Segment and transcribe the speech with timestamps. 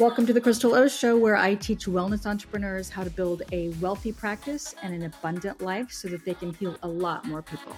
[0.00, 3.68] Welcome to the Crystal O Show, where I teach wellness entrepreneurs how to build a
[3.80, 7.76] wealthy practice and an abundant life so that they can heal a lot more people.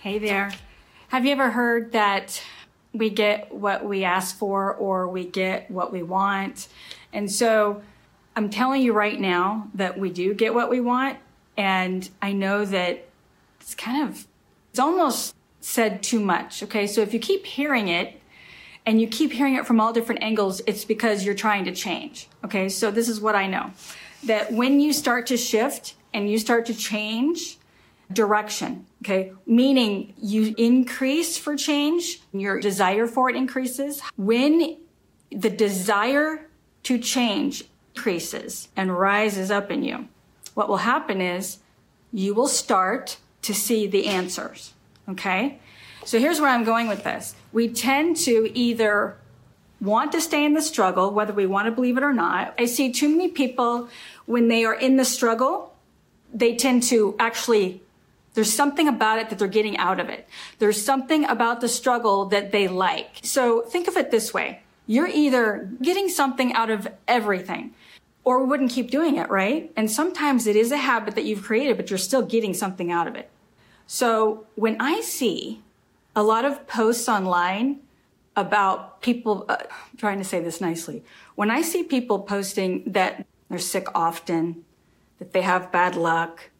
[0.00, 0.52] Hey there.
[1.08, 2.42] Have you ever heard that
[2.94, 6.68] we get what we ask for or we get what we want?
[7.12, 7.82] And so
[8.34, 11.18] I'm telling you right now that we do get what we want.
[11.58, 13.06] And I know that
[13.60, 14.26] it's kind of,
[14.70, 16.62] it's almost said too much.
[16.62, 16.86] Okay.
[16.86, 18.15] So if you keep hearing it
[18.86, 22.28] and you keep hearing it from all different angles, it's because you're trying to change.
[22.44, 22.68] Okay.
[22.68, 23.72] So this is what I know
[24.24, 27.58] that when you start to shift and you start to change
[28.12, 34.00] direction, okay, meaning you increase for change, your desire for it increases.
[34.16, 34.78] When
[35.30, 36.48] the desire
[36.84, 40.08] to change increases and rises up in you,
[40.54, 41.58] what will happen is
[42.12, 44.72] you will start to see the answers.
[45.08, 45.58] Okay.
[46.04, 47.34] So here's where I'm going with this.
[47.56, 49.16] We tend to either
[49.80, 52.52] want to stay in the struggle, whether we want to believe it or not.
[52.58, 53.88] I see too many people
[54.26, 55.74] when they are in the struggle,
[56.34, 57.80] they tend to actually
[58.34, 60.28] there's something about it that they're getting out of it.
[60.58, 63.20] There's something about the struggle that they like.
[63.22, 64.60] So think of it this way.
[64.86, 67.72] You're either getting something out of everything
[68.22, 69.72] or we wouldn't keep doing it, right?
[69.78, 73.06] And sometimes it is a habit that you've created, but you're still getting something out
[73.06, 73.30] of it.
[73.86, 75.62] So when I see
[76.16, 77.80] a lot of posts online
[78.34, 79.58] about people, uh,
[79.96, 81.04] trying to say this nicely,
[81.36, 84.64] when I see people posting that they're sick often,
[85.18, 86.50] that they have bad luck,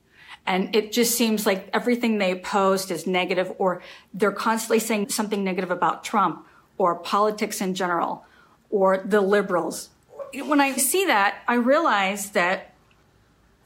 [0.46, 3.82] and it just seems like everything they post is negative or
[4.14, 6.46] they're constantly saying something negative about Trump
[6.78, 8.24] or politics in general
[8.70, 9.88] or the liberals.
[10.34, 12.74] When I see that, I realize that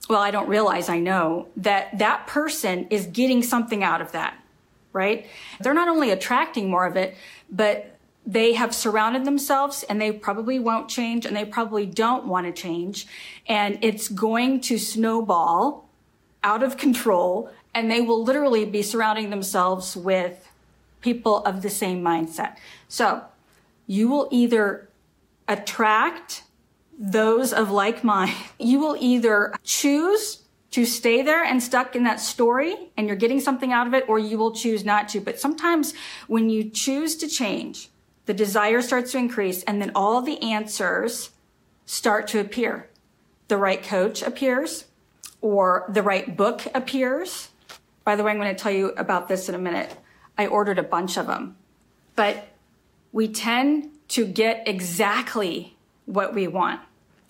[0.09, 4.40] well, I don't realize, I know that that person is getting something out of that,
[4.93, 5.27] right?
[5.61, 7.17] They're not only attracting more of it,
[7.51, 7.97] but
[8.27, 12.53] they have surrounded themselves and they probably won't change and they probably don't want to
[12.53, 13.07] change.
[13.47, 15.89] And it's going to snowball
[16.43, 20.49] out of control and they will literally be surrounding themselves with
[21.01, 22.57] people of the same mindset.
[22.89, 23.25] So
[23.87, 24.89] you will either
[25.49, 26.43] attract
[26.99, 28.35] those of like mind.
[28.59, 33.41] You will either choose to stay there and stuck in that story and you're getting
[33.41, 35.21] something out of it, or you will choose not to.
[35.21, 35.95] But sometimes
[36.29, 37.89] when you choose to change,
[38.27, 41.31] the desire starts to increase and then all the answers
[41.87, 42.89] start to appear.
[43.49, 44.85] The right coach appears
[45.41, 47.49] or the right book appears.
[48.05, 49.97] By the way, I'm going to tell you about this in a minute.
[50.39, 51.57] I ordered a bunch of them,
[52.15, 52.47] but
[53.13, 55.77] we tend to get exactly
[56.07, 56.81] what we want.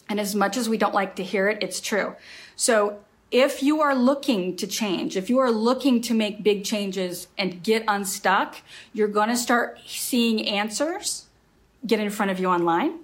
[0.08, 2.16] And as much as we don't like to hear it, it's true.
[2.56, 2.98] So
[3.30, 7.62] if you are looking to change, if you are looking to make big changes and
[7.62, 8.56] get unstuck,
[8.92, 11.26] you're going to start seeing answers
[11.86, 12.98] get in front of you online.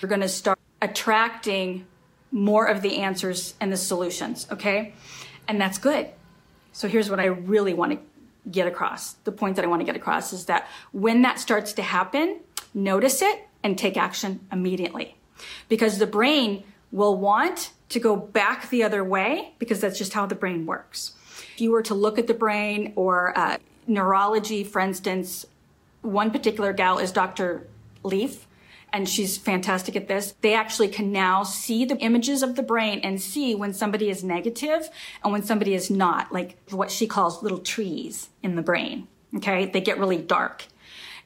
[0.00, 1.86] You're going to start attracting
[2.30, 4.46] more of the answers and the solutions.
[4.50, 4.94] Okay.
[5.46, 6.08] And that's good.
[6.72, 7.98] So here's what I really want to
[8.50, 9.12] get across.
[9.24, 12.40] The point that I want to get across is that when that starts to happen,
[12.72, 15.16] notice it and take action immediately
[15.68, 20.26] because the brain will want to go back the other way because that's just how
[20.26, 21.12] the brain works.
[21.54, 25.46] If you were to look at the brain or uh, neurology, for instance,
[26.00, 27.66] one particular gal is Dr.
[28.02, 28.46] Leaf,
[28.92, 30.34] and she's fantastic at this.
[30.40, 34.22] They actually can now see the images of the brain and see when somebody is
[34.22, 34.88] negative
[35.22, 39.08] and when somebody is not, like what she calls little trees in the brain.
[39.36, 39.64] Okay.
[39.64, 40.66] They get really dark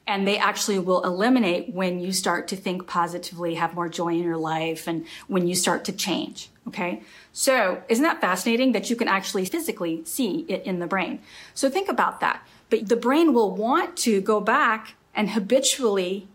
[0.07, 4.23] and they actually will eliminate when you start to think positively, have more joy in
[4.23, 6.49] your life, and when you start to change.
[6.67, 7.01] Okay.
[7.31, 11.19] So isn't that fascinating that you can actually physically see it in the brain?
[11.53, 12.45] So think about that.
[12.69, 16.27] But the brain will want to go back and habitually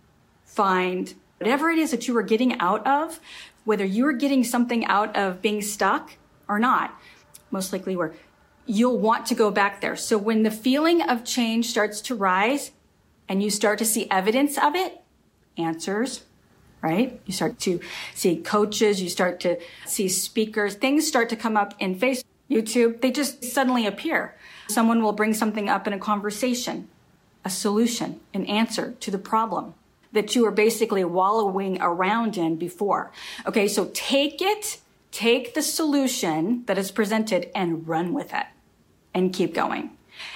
[0.44, 3.20] find whatever it is that you are getting out of,
[3.64, 6.16] whether you are getting something out of being stuck
[6.48, 6.98] or not.
[7.50, 8.14] Most likely where
[8.64, 9.96] you'll want to go back there.
[9.96, 12.70] So when the feeling of change starts to rise,
[13.28, 15.00] and you start to see evidence of it,
[15.56, 16.24] answers,
[16.82, 17.20] right?
[17.24, 17.80] You start to
[18.14, 23.00] see coaches, you start to see speakers, things start to come up in Facebook, YouTube,
[23.00, 24.34] they just suddenly appear.
[24.68, 26.88] Someone will bring something up in a conversation,
[27.44, 29.74] a solution, an answer to the problem
[30.12, 33.10] that you were basically wallowing around in before.
[33.46, 34.78] Okay, so take it,
[35.10, 38.46] take the solution that is presented and run with it
[39.14, 39.90] and keep going.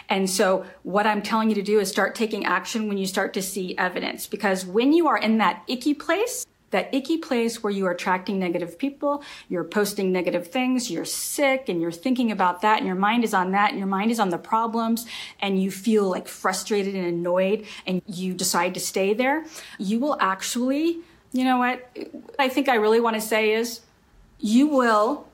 [0.08, 3.34] And so what I'm telling you to do is start taking action when you start
[3.34, 7.72] to see evidence because when you are in that icky place, that icky place where
[7.72, 12.62] you are attracting negative people, you're posting negative things, you're sick and you're thinking about
[12.62, 15.06] that and your mind is on that and your mind is on the problems
[15.40, 19.44] and you feel like frustrated and annoyed and you decide to stay there,
[19.78, 20.98] you will actually,
[21.32, 21.90] you know what
[22.38, 23.80] I think I really want to say is
[24.38, 25.26] you will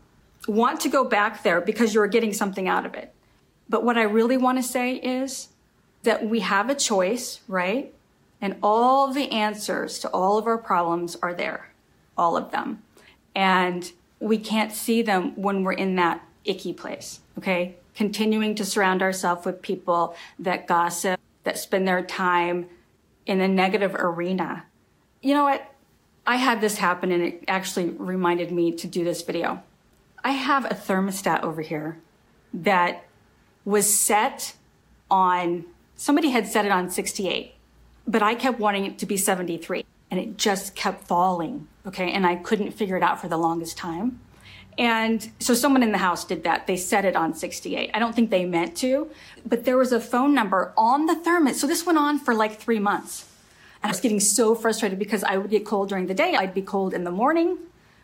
[0.49, 3.12] want to go back there because you're getting something out of it.
[3.73, 5.49] But what I really want to say is
[6.03, 7.91] that we have a choice, right?
[8.39, 11.73] And all the answers to all of our problems are there,
[12.15, 12.83] all of them.
[13.35, 13.91] And
[14.21, 17.77] we can't see them when we're in that icky place, okay?
[17.95, 22.69] Continuing to surround ourselves with people that gossip, that spend their time
[23.25, 24.67] in a negative arena.
[25.23, 25.67] You know what?
[26.27, 29.63] I had this happen and it actually reminded me to do this video.
[30.23, 31.97] I have a thermostat over here
[32.53, 33.07] that
[33.65, 34.55] was set
[35.11, 35.65] on,
[35.97, 37.55] somebody had set it on 68
[38.07, 41.69] but I kept wanting it to be 73 and it just kept falling.
[41.87, 42.13] Okay.
[42.13, 44.21] And I couldn't figure it out for the longest time.
[44.79, 46.67] And so someone in the house did that.
[46.67, 47.91] They set it on 68.
[47.93, 49.11] I don't think they meant to,
[49.45, 51.61] but there was a phone number on the thermos.
[51.61, 53.29] So this went on for like three months.
[53.83, 56.37] And I was getting so frustrated because I would get cold during the day.
[56.37, 57.59] I'd be cold in the morning,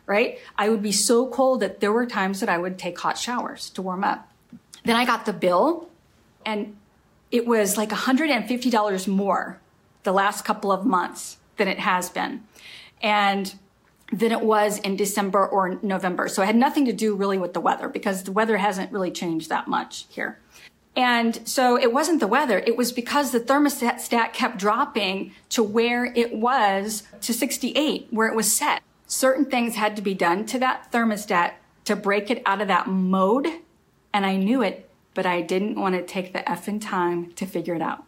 [0.05, 0.39] right?
[0.59, 3.71] I would be so cold that there were times that I would take hot showers
[3.71, 4.28] to warm up.
[4.89, 5.91] Then I got the bill
[6.47, 6.75] and
[7.31, 9.61] it was like $150 more
[10.03, 12.45] the last couple of months than it has been.
[13.03, 13.55] And
[14.11, 16.27] than it was in December or November.
[16.27, 19.11] So it had nothing to do really with the weather because the weather hasn't really
[19.11, 20.39] changed that much here.
[20.97, 22.59] And so it wasn't the weather.
[22.59, 28.35] It was because the thermostat kept dropping to where it was to 68, where it
[28.35, 28.83] was set.
[29.07, 31.53] Certain things had to be done to that thermostat
[31.85, 33.49] to break it out of that mode.
[34.13, 37.75] And I knew it, but I didn't want to take the effing time to figure
[37.75, 38.05] it out.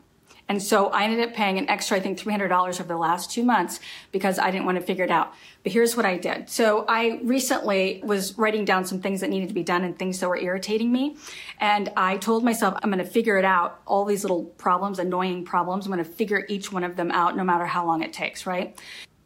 [0.50, 3.44] And so I ended up paying an extra, I think, $300 over the last two
[3.44, 3.78] months
[4.10, 5.32] because I didn't want to figure it out.
[5.62, 6.50] But here's what I did.
[6.50, 10.18] So I recently was writing down some things that needed to be done and things
[10.18, 11.16] that were irritating me.
[11.60, 13.80] And I told myself, I'm going to figure it out.
[13.86, 15.86] All these little problems, annoying problems.
[15.86, 18.44] I'm going to figure each one of them out no matter how long it takes,
[18.44, 18.76] right?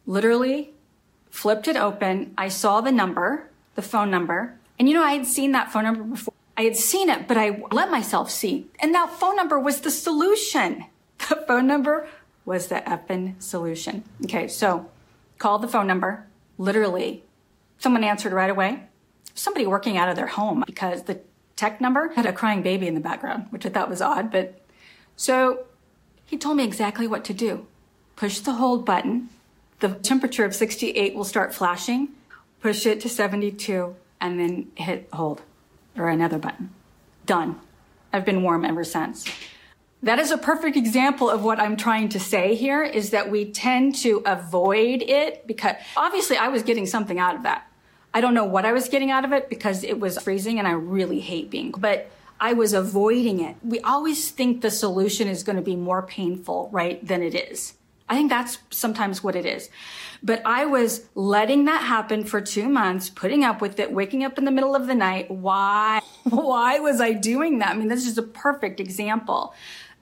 [0.05, 0.75] Literally
[1.31, 2.35] flipped it open.
[2.37, 4.59] I saw the number, the phone number.
[4.77, 6.34] And you know, I had seen that phone number before.
[6.57, 8.67] I had seen it, but I let myself see.
[8.79, 10.85] And that phone number was the solution.
[11.29, 12.07] The phone number
[12.43, 14.03] was the effing solution.
[14.25, 14.89] Okay, so
[15.39, 16.27] called the phone number.
[16.57, 17.23] Literally,
[17.79, 18.83] someone answered right away.
[19.33, 21.21] Somebody working out of their home because the
[21.55, 24.29] tech number had a crying baby in the background, which I thought was odd.
[24.29, 24.61] But
[25.15, 25.65] so
[26.25, 27.65] he told me exactly what to do.
[28.15, 29.29] Push the hold button.
[29.79, 32.09] The temperature of 68 will start flashing.
[32.61, 35.41] Push it to 72 and then hit hold
[35.97, 36.71] or another button.
[37.25, 37.59] Done.
[38.13, 39.25] I've been warm ever since.
[40.03, 43.51] That is a perfect example of what I'm trying to say here is that we
[43.51, 47.67] tend to avoid it because obviously I was getting something out of that.
[48.13, 50.67] I don't know what I was getting out of it because it was freezing and
[50.67, 52.09] I really hate being, but
[52.39, 53.55] I was avoiding it.
[53.63, 57.73] We always think the solution is going to be more painful, right, than it is.
[58.07, 59.69] I think that's sometimes what it is.
[60.21, 64.37] But I was letting that happen for two months, putting up with it, waking up
[64.37, 65.29] in the middle of the night.
[65.29, 66.01] Why?
[66.23, 67.69] Why was I doing that?
[67.69, 69.53] I mean, this is a perfect example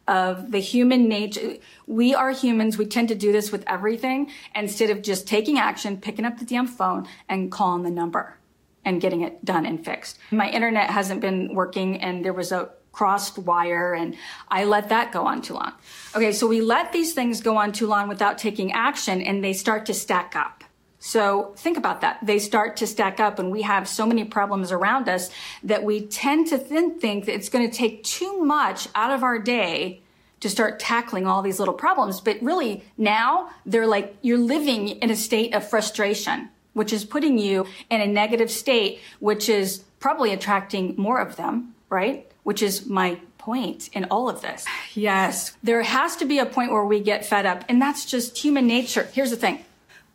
[0.07, 1.55] of the human nature.
[1.87, 2.77] We are humans.
[2.77, 6.45] We tend to do this with everything instead of just taking action, picking up the
[6.45, 8.37] damn phone and calling the number
[8.85, 10.19] and getting it done and fixed.
[10.31, 14.15] My internet hasn't been working and there was a crossed wire and
[14.47, 15.73] I let that go on too long.
[16.15, 16.31] Okay.
[16.31, 19.87] So we let these things go on too long without taking action and they start
[19.87, 20.63] to stack up.
[20.99, 22.19] So think about that.
[22.23, 25.29] They start to stack up and we have so many problems around us
[25.63, 29.21] that we tend to then think that it's going to take too much out of
[29.21, 30.01] our day
[30.39, 32.21] to start tackling all these little problems.
[32.21, 37.37] But really now they're like, you're living in a state of frustration, which is putting
[37.37, 42.31] you in a negative state, which is probably attracting more of them, right?
[42.43, 44.65] Which is my point in all of this.
[44.93, 45.55] Yes.
[45.63, 48.67] There has to be a point where we get fed up and that's just human
[48.67, 49.09] nature.
[49.13, 49.65] Here's the thing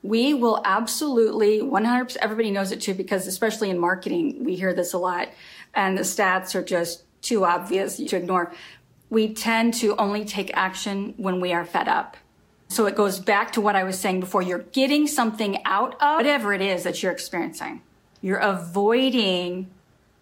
[0.02, 4.92] we will absolutely 100% everybody knows it too because especially in marketing we hear this
[4.92, 5.28] a lot
[5.74, 8.52] and the stats are just too obvious to ignore
[9.10, 12.16] we tend to only take action when we are fed up
[12.68, 16.16] so it goes back to what i was saying before you're getting something out of
[16.16, 17.82] whatever it is that you're experiencing
[18.22, 19.68] you're avoiding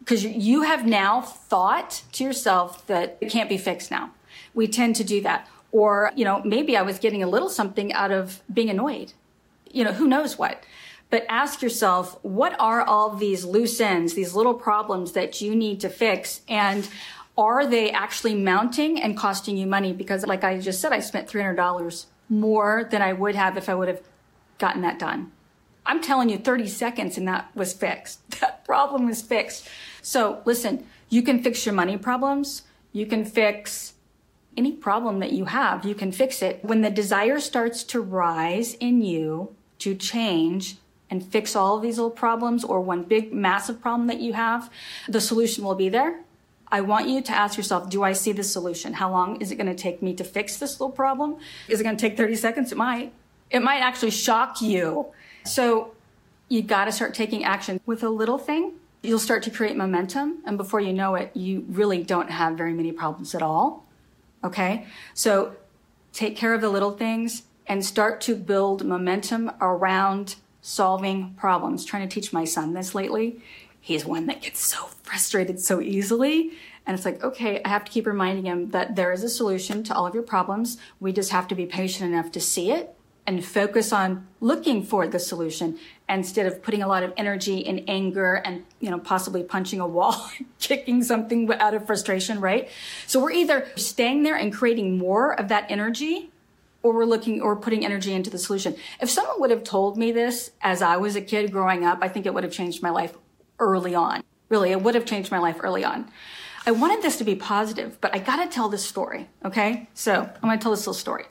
[0.06, 4.10] because you have now thought to yourself that it can't be fixed now
[4.54, 7.92] we tend to do that or you know maybe i was getting a little something
[7.92, 9.12] out of being annoyed
[9.76, 10.62] you know, who knows what.
[11.10, 15.80] But ask yourself, what are all these loose ends, these little problems that you need
[15.80, 16.40] to fix?
[16.48, 16.88] And
[17.38, 19.92] are they actually mounting and costing you money?
[19.92, 23.74] Because like I just said, I spent $300 more than I would have if I
[23.74, 24.00] would have
[24.58, 25.30] gotten that done.
[25.84, 28.18] I'm telling you 30 seconds and that was fixed.
[28.66, 29.68] Problem is fixed.
[30.02, 32.62] So listen, you can fix your money problems.
[32.92, 33.94] You can fix
[34.56, 35.84] any problem that you have.
[35.84, 36.64] You can fix it.
[36.64, 41.96] When the desire starts to rise in you to change and fix all of these
[41.96, 44.68] little problems or one big massive problem that you have,
[45.08, 46.22] the solution will be there.
[46.66, 48.94] I want you to ask yourself, do I see the solution?
[48.94, 51.36] How long is it going to take me to fix this little problem?
[51.68, 52.72] Is it going to take 30 seconds?
[52.72, 53.12] It might.
[53.48, 55.06] It might actually shock you.
[55.44, 55.92] So
[56.48, 58.74] you got to start taking action with a little thing.
[59.02, 60.42] You'll start to create momentum.
[60.44, 63.84] And before you know it, you really don't have very many problems at all.
[64.44, 64.86] Okay.
[65.14, 65.56] So
[66.12, 71.84] take care of the little things and start to build momentum around solving problems.
[71.84, 73.40] Trying to teach my son this lately.
[73.80, 76.52] He's one that gets so frustrated so easily.
[76.86, 79.82] And it's like, okay, I have to keep reminding him that there is a solution
[79.84, 80.78] to all of your problems.
[81.00, 85.08] We just have to be patient enough to see it and focus on looking for
[85.08, 85.78] the solution
[86.08, 89.86] instead of putting a lot of energy in anger and you know possibly punching a
[89.86, 92.68] wall kicking something out of frustration right?
[93.06, 96.30] So we're either staying there and creating more of that energy
[96.82, 98.76] or we're looking or putting energy into the solution.
[99.00, 102.08] If someone would have told me this as i was a kid growing up i
[102.08, 103.14] think it would have changed my life
[103.58, 104.22] early on.
[104.48, 106.08] Really it would have changed my life early on.
[106.68, 109.88] I wanted this to be positive but i got to tell this story okay?
[109.94, 111.24] So i'm to tell this little story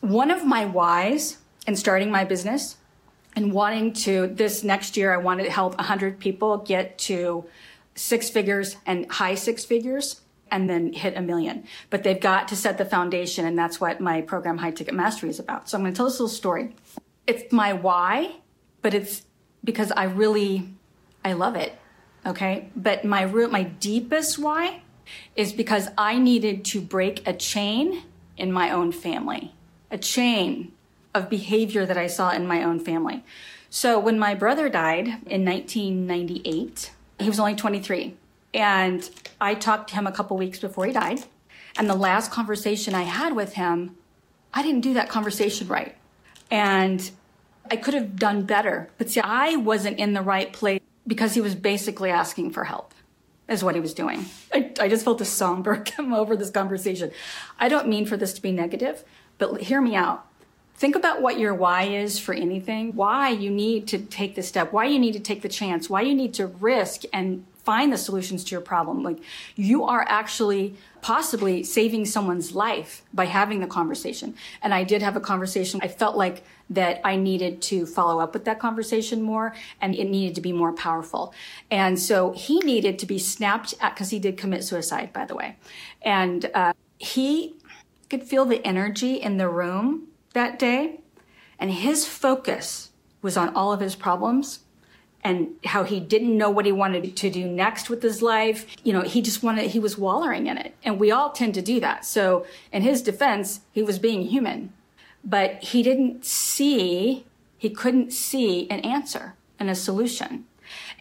[0.00, 2.76] one of my whys in starting my business
[3.36, 7.44] and wanting to, this next year, I wanted to help 100 people get to
[7.94, 11.64] six figures and high six figures and then hit a million.
[11.90, 15.28] But they've got to set the foundation, and that's what my program High Ticket Mastery
[15.28, 15.68] is about.
[15.68, 16.74] So I'm going to tell this little story.
[17.26, 18.36] It's my why,
[18.80, 19.24] but it's
[19.62, 20.68] because I really,
[21.24, 21.76] I love it.
[22.24, 22.70] Okay.
[22.74, 24.82] But my root, my deepest why
[25.36, 28.04] is because I needed to break a chain
[28.36, 29.54] in my own family
[29.90, 30.72] a chain
[31.14, 33.24] of behavior that I saw in my own family.
[33.70, 38.14] So when my brother died in 1998, he was only 23.
[38.54, 39.08] And
[39.40, 41.24] I talked to him a couple weeks before he died.
[41.76, 43.96] And the last conversation I had with him,
[44.54, 45.96] I didn't do that conversation right.
[46.50, 47.10] And
[47.70, 48.90] I could have done better.
[48.96, 52.94] But see, I wasn't in the right place because he was basically asking for help,
[53.48, 54.26] is what he was doing.
[54.52, 57.10] I, I just felt a somber come over this conversation.
[57.58, 59.04] I don't mean for this to be negative,
[59.38, 60.24] but hear me out.
[60.74, 64.72] Think about what your why is for anything, why you need to take the step,
[64.72, 67.98] why you need to take the chance, why you need to risk and find the
[67.98, 69.02] solutions to your problem.
[69.02, 69.18] Like
[69.56, 74.34] you are actually possibly saving someone's life by having the conversation.
[74.62, 75.80] And I did have a conversation.
[75.82, 80.04] I felt like that I needed to follow up with that conversation more and it
[80.04, 81.34] needed to be more powerful.
[81.70, 85.34] And so he needed to be snapped at because he did commit suicide, by the
[85.34, 85.56] way.
[86.02, 87.54] And uh, he
[88.08, 91.00] could feel the energy in the room that day.
[91.58, 92.90] And his focus
[93.22, 94.60] was on all of his problems
[95.24, 98.66] and how he didn't know what he wanted to do next with his life.
[98.84, 100.74] You know, he just wanted, he was wallowing in it.
[100.84, 102.04] And we all tend to do that.
[102.04, 104.72] So in his defense, he was being human,
[105.24, 110.46] but he didn't see, he couldn't see an answer and a solution.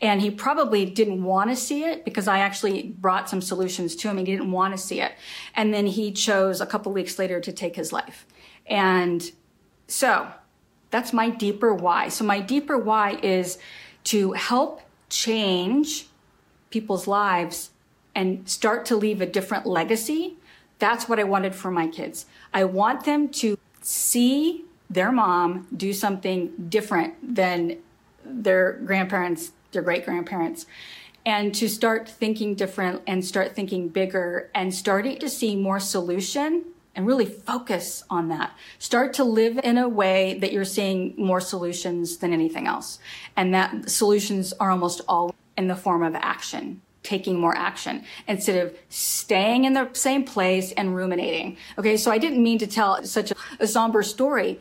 [0.02, 4.10] And he probably didn't want to see it because I actually brought some solutions to
[4.10, 4.18] him.
[4.18, 5.14] And he didn't want to see it.
[5.56, 8.26] And then he chose a couple weeks later to take his life.
[8.68, 9.32] And
[9.88, 10.28] so
[10.92, 12.10] that's my deeper why.
[12.10, 13.58] So my deeper why is
[14.06, 16.08] to help change
[16.70, 17.72] people's lives
[18.14, 20.36] and start to leave a different legacy.
[20.80, 22.26] That's what I wanted for my kids.
[22.54, 27.78] I want them to see their mom do something different than
[28.24, 30.66] their grandparents their great grandparents
[31.24, 36.66] and to start thinking different and start thinking bigger and starting to see more solution
[36.96, 38.58] and really focus on that.
[38.80, 42.98] Start to live in a way that you're seeing more solutions than anything else.
[43.36, 48.66] And that solutions are almost all in the form of action, taking more action instead
[48.66, 51.58] of staying in the same place and ruminating.
[51.78, 51.98] Okay.
[51.98, 54.60] So I didn't mean to tell such a, a somber story,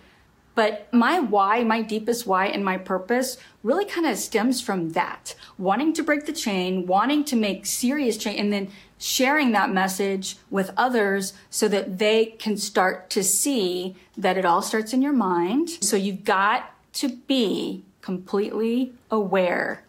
[0.56, 5.34] but my why, my deepest why and my purpose really kind of stems from that.
[5.58, 10.36] Wanting to break the chain, wanting to make serious change, and then sharing that message
[10.50, 15.12] with others so that they can start to see that it all starts in your
[15.12, 15.68] mind.
[15.82, 19.84] So you've got to be completely aware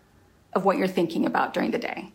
[0.51, 2.11] of what you're thinking about during the day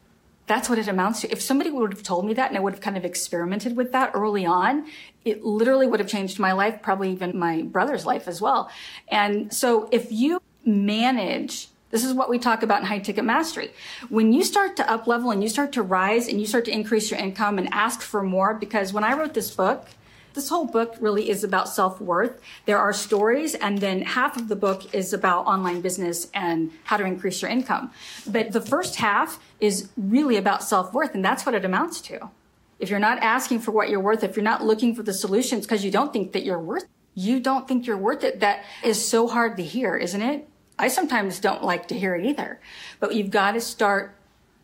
[0.53, 1.33] that's what it amounts to.
[1.33, 3.93] If somebody would have told me that and I would have kind of experimented with
[3.93, 4.87] that early on,
[5.25, 8.71] it literally would have changed my life, probably even my brother's life as well.
[9.09, 13.71] And so if you manage this is what we talk about in high ticket mastery.
[14.09, 16.73] When you start to up level and you start to rise and you start to
[16.73, 19.89] increase your income and ask for more, because when I wrote this book,
[20.35, 22.41] This whole book really is about self worth.
[22.67, 26.97] There are stories, and then half of the book is about online business and how
[26.97, 27.91] to increase your income.
[28.27, 32.31] But the first half is really about self worth, and that's what it amounts to.
[32.79, 35.67] If you're not asking for what you're worth, if you're not looking for the solutions
[35.67, 36.85] because you don't think that you're worth,
[37.15, 40.49] you don't think you're worth it, that is so hard to hear, isn't it?
[40.79, 42.59] I sometimes don't like to hear it either.
[42.99, 44.17] But you've got to start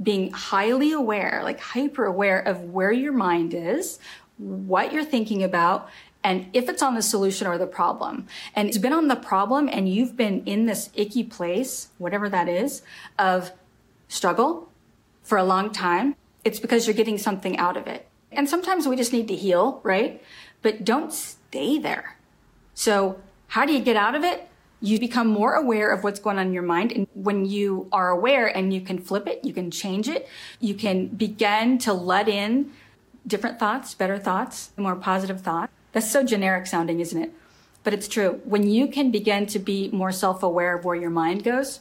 [0.02, 3.98] being highly aware, like hyper aware of where your mind is,
[4.38, 5.88] what you're thinking about,
[6.24, 8.26] and if it's on the solution or the problem.
[8.54, 12.48] And it's been on the problem and you've been in this icky place, whatever that
[12.48, 12.82] is,
[13.18, 13.52] of
[14.08, 14.68] struggle
[15.22, 18.08] for a long time, it's because you're getting something out of it.
[18.32, 20.22] And sometimes we just need to heal, right?
[20.62, 22.16] But don't stay there.
[22.74, 24.48] So how do you get out of it?
[24.80, 26.92] You become more aware of what's going on in your mind.
[26.92, 30.28] And when you are aware and you can flip it, you can change it,
[30.60, 32.72] you can begin to let in
[33.28, 35.72] different thoughts, better thoughts, more positive thoughts.
[35.92, 37.32] That's so generic sounding, isn't it?
[37.84, 38.40] But it's true.
[38.44, 41.80] When you can begin to be more self aware of where your mind goes,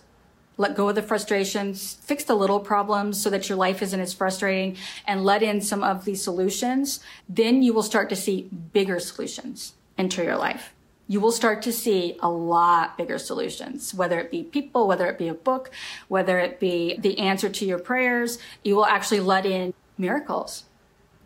[0.57, 4.13] let go of the frustrations, fix the little problems so that your life isn't as
[4.13, 4.75] frustrating,
[5.05, 6.99] and let in some of these solutions,
[7.29, 10.73] then you will start to see bigger solutions enter your life.
[11.07, 15.17] You will start to see a lot bigger solutions, whether it be people, whether it
[15.17, 15.71] be a book,
[16.07, 18.39] whether it be the answer to your prayers.
[18.63, 20.63] You will actually let in miracles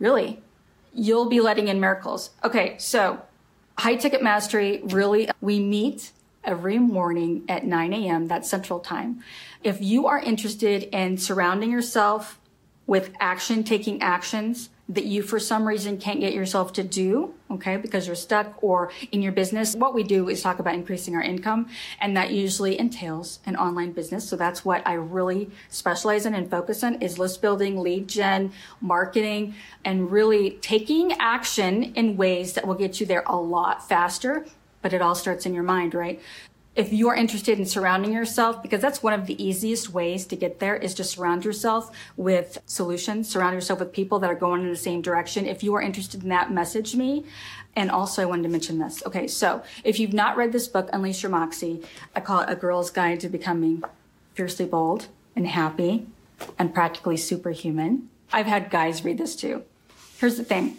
[0.02, 0.42] Really?
[0.92, 2.30] You'll be letting in miracles.
[2.42, 3.22] Okay, so
[3.78, 6.10] high ticket mastery, really, we meet
[6.42, 8.26] every morning at 9 a.m.
[8.26, 9.22] That's central time.
[9.62, 12.40] If you are interested in surrounding yourself
[12.84, 17.76] with action taking actions, that you for some reason can't get yourself to do, okay,
[17.76, 21.22] because you're stuck or in your business, what we do is talk about increasing our
[21.22, 21.68] income.
[22.00, 24.28] And that usually entails an online business.
[24.28, 28.52] So that's what I really specialize in and focus on is list building, lead gen,
[28.80, 34.46] marketing, and really taking action in ways that will get you there a lot faster.
[34.82, 36.20] But it all starts in your mind, right?
[36.74, 40.58] If you're interested in surrounding yourself, because that's one of the easiest ways to get
[40.58, 44.70] there is to surround yourself with solutions, surround yourself with people that are going in
[44.70, 45.44] the same direction.
[45.44, 47.24] If you are interested in that, message me.
[47.76, 49.02] And also I wanted to mention this.
[49.04, 49.28] Okay.
[49.28, 51.82] So if you've not read this book, Unleash Your Moxie,
[52.16, 53.82] I call it a girl's guide to becoming
[54.34, 56.06] fiercely bold and happy
[56.58, 58.08] and practically superhuman.
[58.32, 59.64] I've had guys read this too.
[60.18, 60.78] Here's the thing.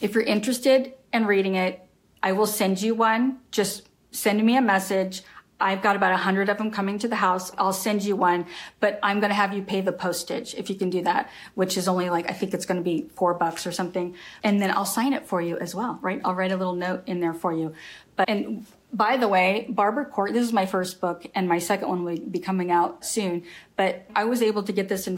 [0.00, 1.86] If you're interested in reading it,
[2.22, 3.40] I will send you one.
[3.50, 5.22] Just send me a message.
[5.60, 7.52] I've got about a hundred of them coming to the house.
[7.56, 8.46] I'll send you one,
[8.80, 11.76] but I'm going to have you pay the postage if you can do that, which
[11.76, 14.14] is only like, I think it's going to be four bucks or something.
[14.42, 16.20] And then I'll sign it for you as well, right?
[16.24, 17.72] I'll write a little note in there for you.
[18.16, 21.88] But, and by the way, Barbara Cork, this is my first book and my second
[21.88, 23.44] one will be coming out soon,
[23.76, 25.12] but I was able to get this uh,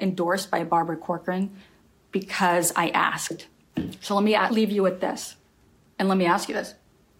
[0.00, 1.50] endorsed by Barbara Corcoran
[2.12, 3.46] because I asked.
[4.00, 5.36] So let me leave you with this.
[5.98, 6.74] And let me ask you this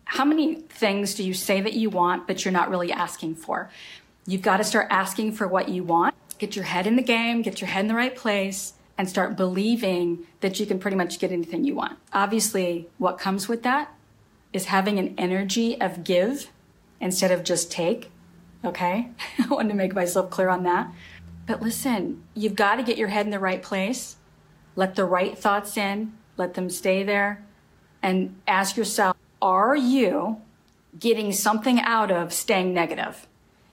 [0.07, 3.71] how many things do you say that you want, but you're not really asking for?
[4.25, 6.15] You've got to start asking for what you want.
[6.39, 9.37] Get your head in the game, get your head in the right place, and start
[9.37, 11.99] believing that you can pretty much get anything you want.
[12.13, 13.93] Obviously, what comes with that
[14.53, 16.51] is having an energy of give
[17.01, 18.11] instead of just take.
[18.65, 19.11] Okay?
[19.39, 20.89] I wanted to make myself clear on that.
[21.47, 24.17] But listen, you've got to get your head in the right place,
[24.77, 27.45] let the right thoughts in, let them stay there,
[28.03, 30.41] and ask yourself, are you
[30.99, 33.27] getting something out of staying negative?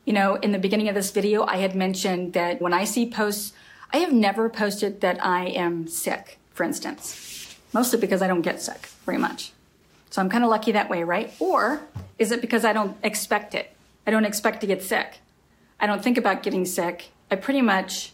[0.06, 3.10] You know, in the beginning of this video, I had mentioned that when I see
[3.10, 3.54] posts,
[3.92, 8.62] I have never posted that I am sick, for instance, mostly because I don't get
[8.62, 9.54] sick very much.
[10.10, 11.34] So I'm kind of lucky that way, right?
[11.40, 11.82] Or
[12.20, 13.72] is it because I don't expect it?
[14.06, 15.20] I don't expect to get sick.
[15.80, 17.10] I don't think about getting sick.
[17.32, 18.12] I pretty much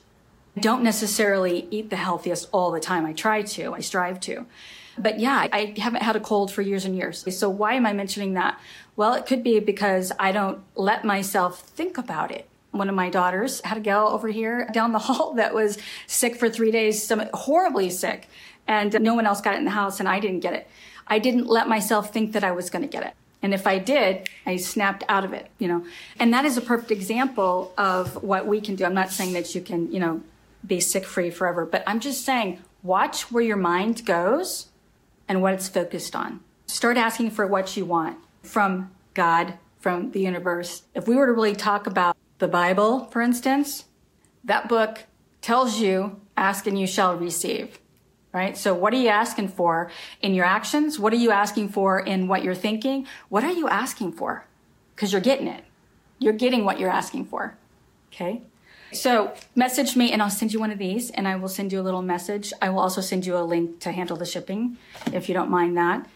[0.60, 3.06] don't necessarily eat the healthiest all the time.
[3.06, 4.46] I try to, I strive to.
[5.00, 7.26] But yeah, I haven't had a cold for years and years.
[7.36, 8.60] So why am I mentioning that?
[8.96, 12.50] Well, it could be because I don't let myself think about it.
[12.72, 16.36] One of my daughters had a gal over here down the hall that was sick
[16.36, 18.28] for three days, some horribly sick,
[18.68, 20.68] and no one else got it in the house, and I didn't get it.
[21.08, 23.14] I didn't let myself think that I was going to get it.
[23.42, 25.86] And if I did, I snapped out of it, you know.
[26.20, 28.86] And that is a perfect example of what we can do.
[28.86, 30.22] I'm not saying that you can, you know,
[30.68, 34.69] be sick free forever, but I'm just saying watch where your mind goes
[35.30, 36.42] and what it's focused on.
[36.66, 40.84] Start asking for what you want from God, from the universe.
[40.94, 43.86] If we were to really talk about the Bible, for instance,
[44.44, 45.06] that book
[45.42, 47.80] tells you, ask and you shall receive,
[48.34, 48.58] right?
[48.58, 51.00] So what are you asking for in your actions?
[51.00, 53.08] What are you asking for in what you're thinking?
[53.30, 54.46] What are you asking for?
[54.96, 55.64] Because you're getting it.
[56.18, 57.56] You're getting what you're asking for.
[58.12, 58.42] Okay.
[58.92, 61.80] So message me and I'll send you one of these and I will send you
[61.80, 62.52] a little message.
[62.62, 64.78] I will also send you a link to handle the shipping
[65.14, 66.08] if you don't mind that.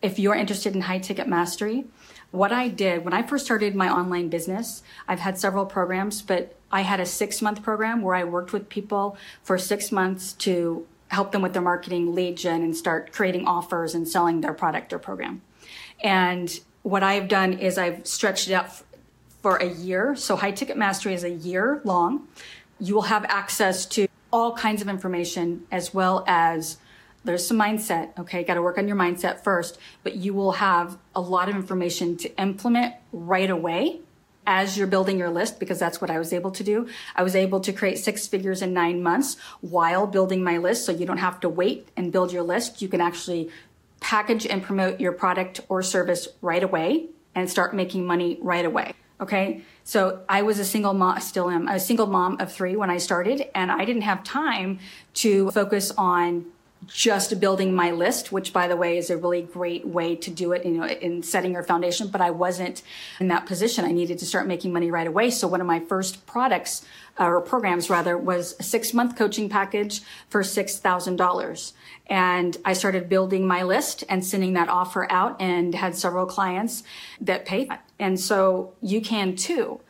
[0.00, 1.84] if you're interested in high ticket mastery,
[2.32, 6.56] what I did when I first started my online business, I've had several programs, but
[6.72, 10.86] I had a six month program where I worked with people for six months to
[11.08, 14.92] help them with their marketing lead gen and start creating offers and selling their product
[14.92, 15.42] or program.
[16.02, 18.82] And what I've done is I've stretched it out
[19.42, 20.14] for a year.
[20.16, 22.28] So high ticket mastery is a year long.
[22.80, 26.78] You will have access to all kinds of information as well as
[27.24, 28.18] there's some mindset.
[28.18, 28.42] Okay.
[28.42, 32.16] Got to work on your mindset first, but you will have a lot of information
[32.18, 34.00] to implement right away
[34.44, 36.88] as you're building your list because that's what I was able to do.
[37.14, 40.84] I was able to create six figures in nine months while building my list.
[40.84, 42.82] So you don't have to wait and build your list.
[42.82, 43.50] You can actually
[44.00, 48.94] package and promote your product or service right away and start making money right away.
[49.22, 49.62] Okay.
[49.84, 52.98] So I was a single mom, still am a single mom of three when I
[52.98, 54.80] started and I didn't have time
[55.14, 56.46] to focus on
[56.88, 60.50] just building my list, which by the way is a really great way to do
[60.50, 62.08] it, you know, in setting your foundation.
[62.08, 62.82] But I wasn't
[63.20, 63.84] in that position.
[63.84, 65.30] I needed to start making money right away.
[65.30, 66.84] So one of my first products
[67.20, 71.72] uh, or programs rather was a six month coaching package for $6,000.
[72.08, 76.82] And I started building my list and sending that offer out and had several clients
[77.20, 77.70] that paid.
[78.02, 79.80] And so you can too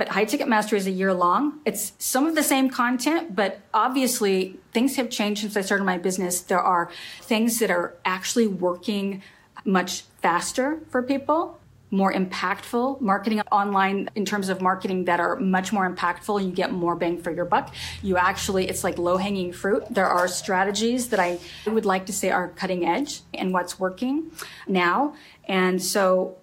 [0.00, 1.60] but High Ticket Mastery is a year long.
[1.66, 5.98] It's some of the same content, but obviously things have changed since I started my
[5.98, 6.40] business.
[6.40, 9.22] There are things that are actually working
[9.66, 15.70] much faster for people, more impactful marketing online in terms of marketing that are much
[15.70, 16.42] more impactful.
[16.42, 17.74] You get more bang for your buck.
[18.02, 19.84] You actually, it's like low hanging fruit.
[19.90, 24.30] There are strategies that I would like to say are cutting edge and what's working
[24.66, 25.14] now.
[25.46, 26.38] And so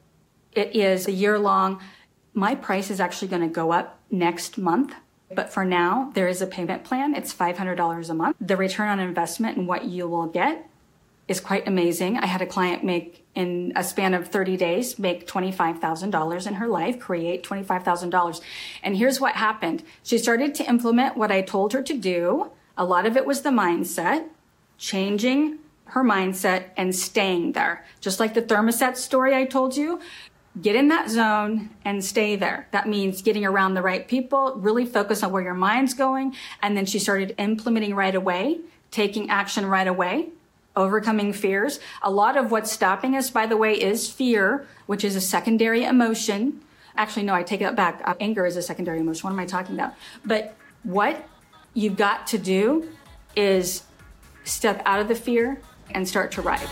[0.58, 1.80] it is a year long
[2.38, 4.94] my price is actually going to go up next month.
[5.34, 7.16] But for now, there is a payment plan.
[7.16, 8.38] It's $500 a month.
[8.40, 10.70] The return on investment and what you will get
[11.28, 12.18] is quite amazing.
[12.18, 16.68] I had a client make in a span of 30 days, make $25,000 in her
[16.68, 18.42] life, create $25,000.
[18.84, 19.84] And here's what happened.
[20.04, 22.52] She started to implement what I told her to do.
[22.78, 24.28] A lot of it was the mindset,
[24.78, 27.84] changing her mindset and staying there.
[28.00, 30.00] Just like the thermostat story I told you,
[30.62, 32.68] get in that zone and stay there.
[32.72, 36.36] That means getting around the right people, really focus on where your mind's going.
[36.62, 38.60] And then she started implementing right away,
[38.92, 40.30] taking action right away,
[40.76, 41.80] overcoming fears.
[42.02, 45.84] A lot of what's stopping us, by the way, is fear, which is a secondary
[45.84, 46.62] emotion.
[46.96, 48.02] Actually, no, I take that back.
[48.06, 49.24] Uh, anger is a secondary emotion.
[49.24, 49.94] What am I talking about?
[50.26, 51.28] But what
[51.74, 52.90] you've got to do
[53.36, 53.84] is
[54.44, 56.68] step out of the fear and start to ride.